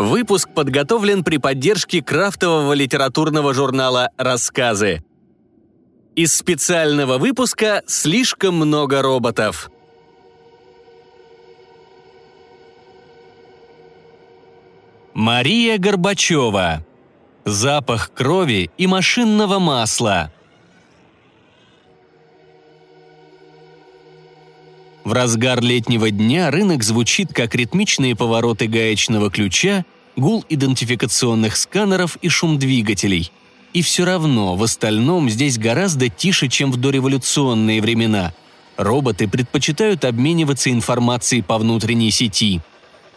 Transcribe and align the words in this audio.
Выпуск 0.00 0.48
подготовлен 0.54 1.22
при 1.22 1.36
поддержке 1.36 2.00
крафтового 2.00 2.72
литературного 2.72 3.52
журнала 3.52 4.08
«Рассказы». 4.16 5.04
Из 6.16 6.34
специального 6.34 7.18
выпуска 7.18 7.82
«Слишком 7.86 8.54
много 8.54 9.02
роботов». 9.02 9.70
Мария 15.12 15.76
Горбачева. 15.76 16.86
Запах 17.44 18.10
крови 18.14 18.70
и 18.78 18.86
машинного 18.86 19.58
масла. 19.58 20.32
В 25.10 25.12
разгар 25.12 25.60
летнего 25.60 26.12
дня 26.12 26.52
рынок 26.52 26.84
звучит 26.84 27.32
как 27.32 27.56
ритмичные 27.56 28.14
повороты 28.14 28.68
гаечного 28.68 29.28
ключа, 29.28 29.84
гул 30.14 30.44
идентификационных 30.48 31.56
сканеров 31.56 32.16
и 32.22 32.28
шум 32.28 32.60
двигателей. 32.60 33.32
И 33.72 33.82
все 33.82 34.04
равно 34.04 34.54
в 34.54 34.62
остальном 34.62 35.28
здесь 35.28 35.58
гораздо 35.58 36.08
тише, 36.10 36.46
чем 36.46 36.70
в 36.70 36.76
дореволюционные 36.76 37.82
времена. 37.82 38.32
Роботы 38.76 39.26
предпочитают 39.26 40.04
обмениваться 40.04 40.70
информацией 40.70 41.42
по 41.42 41.58
внутренней 41.58 42.12
сети. 42.12 42.60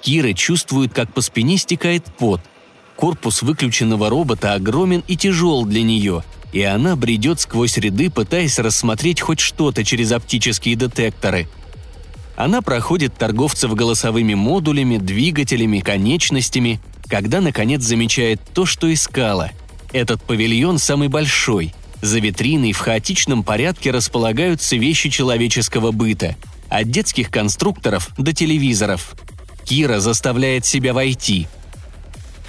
Кира 0.00 0.32
чувствует, 0.32 0.92
как 0.92 1.14
по 1.14 1.20
спине 1.20 1.56
стекает 1.56 2.04
пот. 2.18 2.40
Корпус 2.96 3.42
выключенного 3.42 4.10
робота 4.10 4.54
огромен 4.54 5.04
и 5.06 5.16
тяжел 5.16 5.64
для 5.64 5.84
нее, 5.84 6.24
и 6.52 6.62
она 6.62 6.96
бредет 6.96 7.38
сквозь 7.38 7.78
ряды, 7.78 8.10
пытаясь 8.10 8.58
рассмотреть 8.58 9.20
хоть 9.20 9.38
что-то 9.38 9.84
через 9.84 10.10
оптические 10.10 10.74
детекторы– 10.74 11.48
она 12.36 12.60
проходит 12.60 13.16
торговцев 13.16 13.74
голосовыми 13.74 14.34
модулями, 14.34 14.98
двигателями, 14.98 15.80
конечностями, 15.80 16.80
когда, 17.08 17.40
наконец, 17.40 17.82
замечает 17.82 18.40
то, 18.52 18.66
что 18.66 18.92
искала. 18.92 19.50
Этот 19.92 20.22
павильон 20.22 20.78
самый 20.78 21.08
большой. 21.08 21.74
За 22.02 22.18
витриной 22.18 22.72
в 22.72 22.78
хаотичном 22.78 23.42
порядке 23.42 23.90
располагаются 23.90 24.76
вещи 24.76 25.08
человеческого 25.08 25.92
быта. 25.92 26.36
От 26.68 26.90
детских 26.90 27.30
конструкторов 27.30 28.10
до 28.18 28.34
телевизоров. 28.34 29.14
Кира 29.64 29.98
заставляет 29.98 30.66
себя 30.66 30.92
войти. 30.92 31.48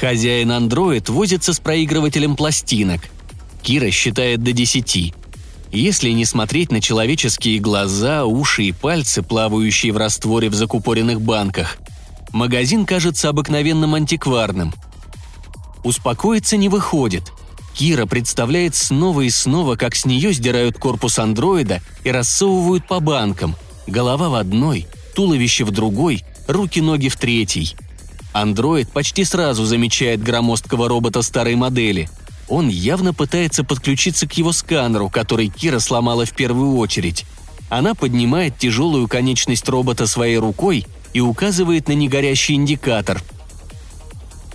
Хозяин-андроид 0.00 1.08
возится 1.08 1.52
с 1.52 1.60
проигрывателем 1.60 2.36
пластинок. 2.36 3.02
Кира 3.62 3.90
считает 3.90 4.42
до 4.42 4.52
десяти. 4.52 5.14
Если 5.74 6.10
не 6.10 6.24
смотреть 6.24 6.70
на 6.70 6.80
человеческие 6.80 7.58
глаза, 7.58 8.26
уши 8.26 8.62
и 8.62 8.72
пальцы, 8.72 9.22
плавающие 9.22 9.92
в 9.92 9.96
растворе 9.96 10.48
в 10.48 10.54
закупоренных 10.54 11.20
банках, 11.20 11.78
магазин 12.32 12.86
кажется 12.86 13.28
обыкновенным 13.28 13.96
антикварным. 13.96 14.72
Успокоиться 15.82 16.56
не 16.56 16.68
выходит. 16.68 17.32
Кира 17.74 18.06
представляет 18.06 18.76
снова 18.76 19.22
и 19.22 19.30
снова, 19.30 19.74
как 19.74 19.96
с 19.96 20.04
нее 20.04 20.32
сдирают 20.32 20.78
корпус 20.78 21.18
андроида 21.18 21.82
и 22.04 22.10
рассовывают 22.12 22.86
по 22.86 23.00
банкам. 23.00 23.56
Голова 23.88 24.28
в 24.28 24.34
одной, 24.36 24.86
туловище 25.16 25.64
в 25.64 25.72
другой, 25.72 26.22
руки-ноги 26.46 27.08
в 27.08 27.16
третьей. 27.16 27.74
Андроид 28.32 28.92
почти 28.92 29.24
сразу 29.24 29.64
замечает 29.64 30.22
громоздкого 30.22 30.88
робота 30.88 31.22
старой 31.22 31.56
модели– 31.56 32.08
он 32.48 32.68
явно 32.68 33.14
пытается 33.14 33.64
подключиться 33.64 34.26
к 34.26 34.32
его 34.34 34.52
сканеру, 34.52 35.08
который 35.08 35.48
Кира 35.48 35.78
сломала 35.78 36.26
в 36.26 36.32
первую 36.32 36.76
очередь. 36.76 37.24
Она 37.68 37.94
поднимает 37.94 38.58
тяжелую 38.58 39.08
конечность 39.08 39.68
робота 39.68 40.06
своей 40.06 40.36
рукой 40.36 40.86
и 41.12 41.20
указывает 41.20 41.88
на 41.88 41.92
негорящий 41.92 42.54
индикатор. 42.54 43.22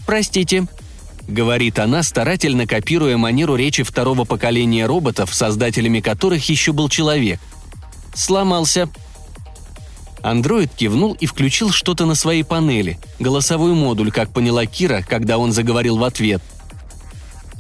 «Простите»,— 0.06 0.68
говорит 1.28 1.80
она, 1.80 2.04
старательно 2.04 2.68
копируя 2.68 3.18
манеру 3.18 3.56
речи 3.56 3.84
второго 3.84 4.26
поколения 4.26 4.86
роботов, 4.86 5.34
создателями 5.34 6.00
которых 6.00 6.48
еще 6.50 6.72
был 6.72 6.90
человек. 6.90 7.40
«Сломался». 8.14 8.90
Андроид 10.22 10.74
кивнул 10.76 11.14
и 11.14 11.26
включил 11.26 11.72
что-то 11.72 12.06
на 12.06 12.14
своей 12.14 12.44
панели, 12.44 13.00
голосовой 13.20 13.74
модуль, 13.74 14.12
как 14.12 14.34
поняла 14.34 14.66
Кира, 14.66 15.04
когда 15.08 15.38
он 15.38 15.54
заговорил 15.54 15.98
в 15.98 16.04
ответ— 16.04 16.42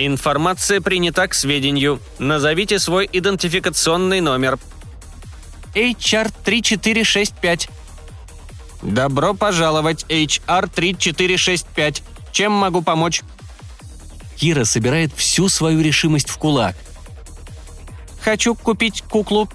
Информация 0.01 0.79
принята 0.79 1.27
к 1.27 1.33
сведению. 1.33 1.99
Назовите 2.19 2.79
свой 2.79 3.09
идентификационный 3.11 4.21
номер. 4.21 4.57
HR3465. 5.75 7.69
Добро 8.81 9.33
пожаловать, 9.33 10.05
HR3465. 10.07 12.01
Чем 12.31 12.53
могу 12.53 12.81
помочь? 12.81 13.23
Кира 14.37 14.63
собирает 14.63 15.11
всю 15.13 15.49
свою 15.49 15.81
решимость 15.81 16.29
в 16.29 16.37
кулак. 16.37 16.77
Хочу 18.21 18.55
купить 18.55 19.01
куклу. 19.01 19.49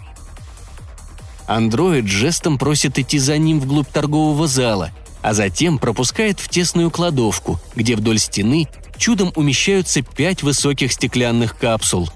Андроид 1.47 2.07
жестом 2.07 2.59
просит 2.59 2.99
идти 2.99 3.19
за 3.19 3.39
ним 3.39 3.61
вглубь 3.61 3.89
торгового 3.89 4.47
зала, 4.47 4.91
а 5.25 5.33
затем 5.33 5.79
пропускает 5.79 6.39
в 6.39 6.51
тесную 6.51 6.91
кладовку, 6.91 7.59
где 7.75 7.97
вдоль 7.97 8.19
стены 8.19 8.69
чудом 8.99 9.33
умещаются 9.35 10.03
пять 10.03 10.43
высоких 10.43 10.93
стеклянных 10.93 11.57
капсул. 11.57 12.11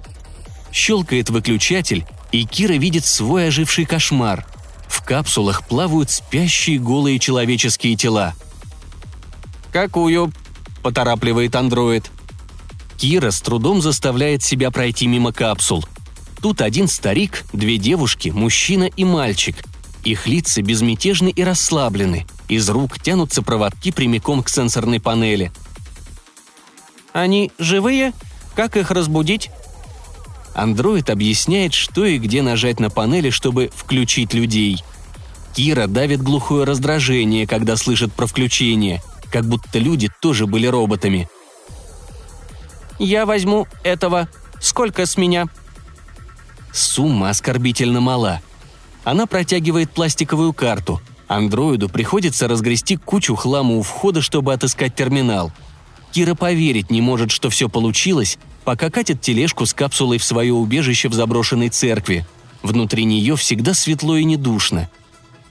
Щелкает 0.71 1.31
выключатель, 1.31 2.05
и 2.33 2.45
Кира 2.45 2.75
видит 2.75 3.07
свой 3.07 3.49
оживший 3.49 3.87
кошмар. 3.87 4.47
В 4.89 5.03
капсулах 5.03 5.67
плавают 5.67 6.11
спящие 6.11 6.79
голые 6.79 7.19
человеческие 7.19 7.97
тела. 7.97 8.35
«Какую?»– 9.73 10.31
поторапливает 10.83 11.57
андроид. 11.57 12.11
Кира 12.99 13.31
с 13.31 13.41
трудом 13.41 13.81
заставляет 13.81 14.43
себя 14.43 14.71
пройти 14.71 15.07
мимо 15.07 15.33
капсул. 15.33 15.83
Тут 16.43 16.61
один 16.61 16.89
старик, 16.89 17.47
две 17.55 17.79
девушки, 17.79 18.29
мужчина 18.29 18.85
и 18.85 19.05
мальчик. 19.07 19.57
Их 20.09 20.27
лица 20.27 20.63
безмятежны 20.63 21.29
и 21.29 21.43
расслаблены. 21.43 22.27
Из 22.49 22.69
рук 22.71 22.99
тянутся 22.99 23.43
проводки 23.43 23.91
прямиком 23.91 24.43
к 24.43 24.49
сенсорной 24.49 25.01
панели– 25.01 25.53
они 27.19 27.51
живые? 27.59 28.13
Как 28.55 28.77
их 28.77 28.91
разбудить?» 28.91 29.51
Андроид 30.55 31.11
объясняет, 31.11 31.75
что 31.75 32.05
и 32.05 32.19
где 32.19 32.43
нажать 32.43 32.81
на 32.81 32.91
панели, 32.91 33.31
чтобы 33.31 33.71
включить 33.75 34.35
людей. 34.35 34.83
Кира 35.55 35.87
давит 35.87 36.23
глухое 36.23 36.65
раздражение, 36.65 37.47
когда 37.47 37.77
слышит 37.77 38.13
про 38.13 38.27
включение, 38.27 39.03
как 39.33 39.47
будто 39.47 39.79
люди 39.79 40.11
тоже 40.21 40.47
были 40.47 40.67
роботами. 40.67 41.29
«Я 42.99 43.27
возьму 43.27 43.67
этого. 43.83 44.29
Сколько 44.61 45.07
с 45.07 45.17
меня?» 45.17 45.47
Сумма 46.73 47.31
оскорбительно 47.31 48.01
мала. 48.01 48.41
Она 49.05 49.27
протягивает 49.27 49.91
пластиковую 49.91 50.53
карту. 50.53 51.01
Андроиду 51.27 51.89
приходится 51.89 52.49
разгрести 52.49 52.97
кучу 52.97 53.35
хлама 53.35 53.77
у 53.77 53.83
входа, 53.83 54.23
чтобы 54.23 54.53
отыскать 54.53 54.95
терминал– 54.95 55.53
Кира 56.13 56.35
поверить 56.35 56.91
не 56.91 57.01
может, 57.01 57.31
что 57.31 57.51
все 57.51 57.69
получилось, 57.69 58.39
пока 58.65 58.91
катит 58.91 59.21
тележку 59.21 59.67
с 59.67 59.75
капсулой 59.75 60.19
в 60.19 60.25
свое 60.25 60.53
убежище 60.53 61.09
в 61.09 61.15
заброшенной 61.15 61.69
церкви. 61.69 62.27
Внутри 62.63 63.05
нее 63.05 63.37
всегда 63.37 63.75
светло 63.75 64.17
и 64.17 64.25
недушно. 64.25 64.91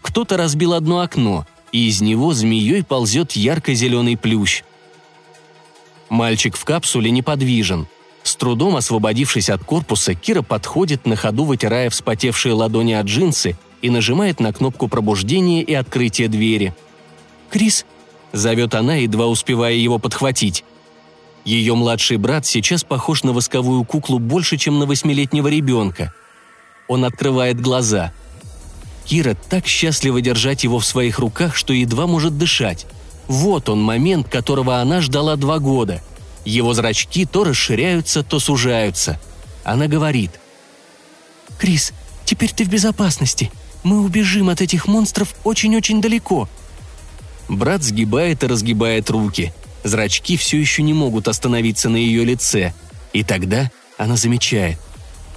Кто-то 0.02 0.38
разбил 0.38 0.74
одно 0.74 1.02
окно, 1.02 1.46
и 1.72 1.88
из 1.88 2.02
него 2.02 2.34
змеей 2.34 2.84
ползет 2.84 3.34
ярко-зеленый 3.34 4.18
плющ. 4.18 4.64
Мальчик 6.10 6.56
в 6.56 6.64
капсуле 6.66 7.12
неподвижен. 7.12 7.88
С 8.28 8.36
трудом 8.36 8.76
освободившись 8.76 9.50
от 9.50 9.64
корпуса, 9.64 10.14
Кира 10.14 10.42
подходит 10.42 11.06
на 11.06 11.16
ходу, 11.16 11.46
вытирая 11.46 11.90
вспотевшие 11.90 12.54
ладони 12.54 12.92
от 12.92 13.06
джинсы 13.06 13.56
и 13.82 13.90
нажимает 13.90 14.42
на 14.42 14.52
кнопку 14.52 14.90
пробуждения 14.90 15.64
и 15.64 15.74
открытия 15.74 16.28
двери. 16.28 16.74
«Крис, 17.50 17.86
Зовет 18.34 18.76
она, 18.76 18.96
едва 18.96 19.28
успевая 19.28 19.76
его 19.76 19.98
подхватить. 19.98 20.66
Ее 21.46 21.74
младший 21.76 22.18
брат 22.18 22.46
сейчас 22.46 22.84
похож 22.84 23.24
на 23.24 23.32
восковую 23.32 23.86
куклу 23.86 24.20
больше, 24.20 24.58
чем 24.58 24.78
на 24.78 24.86
восьмилетнего 24.86 25.48
ребенка. 25.48 26.12
Он 26.90 27.06
открывает 27.06 27.62
глаза. 27.62 28.12
Кира 29.06 29.38
так 29.50 29.68
счастлива 29.68 30.20
держать 30.20 30.66
его 30.66 30.80
в 30.80 30.86
своих 30.86 31.20
руках, 31.20 31.56
что 31.56 31.72
едва 31.72 32.08
может 32.08 32.38
дышать. 32.38 32.88
Вот 33.30 33.70
он 33.70 33.82
момент, 33.82 34.28
которого 34.28 34.82
она 34.82 35.00
ждала 35.00 35.38
два 35.38 35.60
года. 35.60 36.02
Его 36.48 36.74
зрачки 36.74 37.26
то 37.26 37.44
расширяются, 37.44 38.24
то 38.24 38.40
сужаются. 38.40 39.20
Она 39.66 39.88
говорит. 39.88 40.32
«Крис, 41.60 41.92
теперь 42.24 42.54
ты 42.54 42.64
в 42.64 42.70
безопасности. 42.70 43.52
Мы 43.84 44.00
убежим 44.00 44.48
от 44.48 44.62
этих 44.62 44.88
монстров 44.88 45.36
очень-очень 45.44 46.00
далеко. 46.00 46.48
Брат 47.50 47.84
сгибает 47.84 48.46
и 48.46 48.48
разгибает 48.48 49.10
руки. 49.10 49.54
Зрачки 49.84 50.38
все 50.38 50.58
еще 50.58 50.84
не 50.84 50.94
могут 50.94 51.28
остановиться 51.28 51.90
на 51.90 51.98
ее 51.98 52.24
лице. 52.24 52.74
И 53.12 53.26
тогда 53.26 53.70
она 53.98 54.16
замечает. 54.16 54.80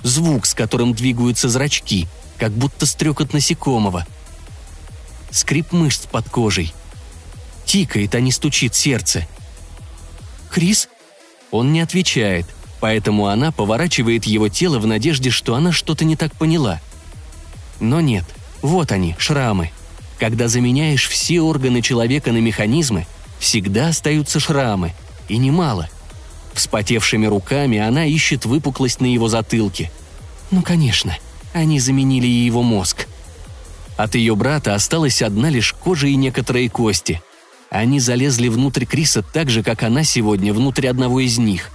Звук, 0.05 0.47
с 0.47 0.55
которым 0.55 0.95
двигаются 0.95 1.49
зрачки, 1.49 2.07
как 2.39 2.53
будто 2.53 2.87
стрекот 2.87 3.33
насекомого. 3.33 4.07
Скрип 5.33 5.73
мышц 5.73 6.07
под 6.07 6.29
кожей. 6.29 6.73
Тикает, 7.65 8.15
а 8.15 8.21
не 8.21 8.31
стучит 8.31 8.77
сердце. 8.77 9.27
Крис?» 10.53 10.89
Он 11.51 11.73
не 11.73 11.81
отвечает, 11.81 12.47
поэтому 12.81 13.27
она 13.27 13.53
поворачивает 13.53 14.25
его 14.25 14.49
тело 14.49 14.79
в 14.79 14.87
надежде, 14.87 15.31
что 15.31 15.55
она 15.55 15.73
что-то 15.73 16.05
не 16.05 16.17
так 16.17 16.35
поняла. 16.35 16.81
Но 17.81 18.01
нет, 18.01 18.25
вот 18.63 18.93
они, 18.93 19.17
шрамы. 19.19 19.71
Когда 20.19 20.49
заменяешь 20.49 21.09
все 21.09 21.41
органы 21.41 21.83
человека 21.83 22.31
на 22.31 22.39
механизмы, 22.39 23.07
всегда 23.39 23.89
остаются 23.89 24.39
шрамы, 24.39 24.93
и 25.29 25.39
немало. 25.39 25.89
Вспотевшими 26.53 27.27
руками 27.27 27.79
она 27.79 28.05
ищет 28.05 28.45
выпуклость 28.45 29.01
на 29.01 29.07
его 29.07 29.29
затылке. 29.29 29.91
Ну, 30.51 30.63
конечно, 30.63 31.17
они 31.53 31.81
заменили 31.81 32.27
его 32.27 32.63
мозг. 32.63 33.07
От 33.97 34.15
ее 34.15 34.35
брата 34.35 34.75
осталась 34.75 35.23
одна 35.23 35.51
лишь 35.51 35.73
кожа 35.73 36.07
и 36.07 36.17
некоторые 36.17 36.69
кости. 36.69 37.23
Они 37.71 38.01
залезли 38.01 38.49
внутрь 38.49 38.85
Криса 38.85 39.23
так 39.23 39.49
же, 39.49 39.63
как 39.63 39.85
она 39.85 40.03
сегодня 40.03 40.53
внутрь 40.53 40.89
одного 40.89 41.21
из 41.21 41.39
них. 41.39 41.71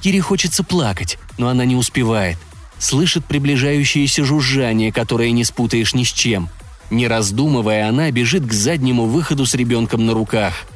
Кире 0.00 0.20
хочется 0.20 0.62
плакать, 0.62 1.18
но 1.38 1.48
она 1.48 1.64
не 1.64 1.74
успевает. 1.74 2.38
Слышит 2.78 3.24
приближающееся 3.24 4.24
жужжание, 4.24 4.92
которое 4.92 5.32
не 5.32 5.44
спутаешь 5.44 5.94
ни 5.94 6.04
с 6.04 6.12
чем. 6.12 6.48
Не 6.90 7.08
раздумывая, 7.08 7.88
она 7.88 8.10
бежит 8.12 8.46
к 8.46 8.52
заднему 8.52 9.06
выходу 9.06 9.44
с 9.44 9.54
ребенком 9.54 10.06
на 10.06 10.14
руках. 10.14 10.66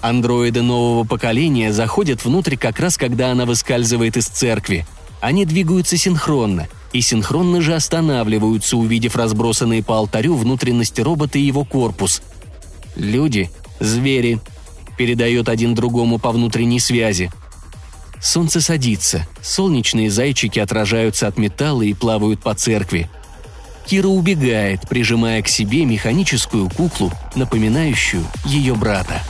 Андроиды 0.00 0.62
нового 0.62 1.04
поколения 1.04 1.72
заходят 1.72 2.24
внутрь 2.24 2.56
как 2.56 2.80
раз 2.80 2.96
когда 2.96 3.30
она 3.30 3.46
выскальзывает 3.46 4.16
из 4.16 4.26
церкви. 4.26 4.84
Они 5.20 5.44
двигаются 5.44 5.96
синхронно, 5.96 6.66
и 6.92 7.00
синхронно 7.00 7.60
же 7.60 7.74
останавливаются, 7.74 8.76
увидев 8.76 9.14
разбросанные 9.14 9.84
по 9.84 9.96
алтарю 9.96 10.34
внутренности 10.34 11.00
робота 11.00 11.38
и 11.38 11.42
его 11.42 11.64
корпус. 11.64 12.20
Люди 12.96 13.50
Звери. 13.82 14.38
Передает 14.96 15.48
один 15.48 15.74
другому 15.74 16.18
по 16.18 16.30
внутренней 16.30 16.80
связи. 16.80 17.30
Солнце 18.20 18.60
садится, 18.60 19.26
солнечные 19.42 20.10
зайчики 20.10 20.58
отражаются 20.60 21.26
от 21.26 21.38
металла 21.38 21.82
и 21.82 21.92
плавают 21.92 22.40
по 22.40 22.54
церкви. 22.54 23.10
Кира 23.86 24.06
убегает, 24.06 24.88
прижимая 24.88 25.42
к 25.42 25.48
себе 25.48 25.84
механическую 25.84 26.70
куклу, 26.70 27.10
напоминающую 27.34 28.24
ее 28.44 28.74
брата. 28.74 29.20